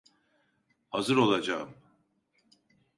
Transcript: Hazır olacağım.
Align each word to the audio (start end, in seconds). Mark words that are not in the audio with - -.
Hazır 0.89 1.17
olacağım. 1.17 1.73